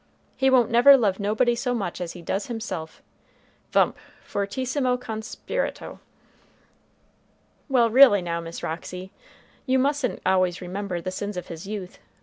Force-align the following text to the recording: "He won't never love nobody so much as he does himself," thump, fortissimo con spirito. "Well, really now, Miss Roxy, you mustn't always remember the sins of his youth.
"He 0.35 0.49
won't 0.49 0.71
never 0.71 0.97
love 0.97 1.19
nobody 1.19 1.53
so 1.53 1.75
much 1.75 2.01
as 2.01 2.13
he 2.13 2.23
does 2.23 2.47
himself," 2.47 3.03
thump, 3.71 3.95
fortissimo 4.25 4.97
con 4.97 5.21
spirito. 5.21 5.99
"Well, 7.69 7.87
really 7.91 8.23
now, 8.23 8.39
Miss 8.39 8.63
Roxy, 8.63 9.11
you 9.67 9.77
mustn't 9.77 10.19
always 10.25 10.59
remember 10.59 11.01
the 11.01 11.11
sins 11.11 11.37
of 11.37 11.49
his 11.49 11.67
youth. 11.67 11.99